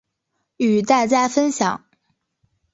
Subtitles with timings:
[0.57, 1.85] 与大家分享